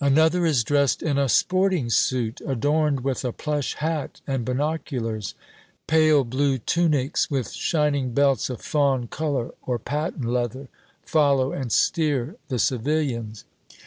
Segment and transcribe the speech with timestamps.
[0.00, 5.34] Another is dressed in a sporting suit, adorned with a plush hat and binoculars.
[5.86, 10.68] Pale blue tunics, with shining belts of fawn color or patent leather,
[11.02, 13.44] follow and steer the civilians.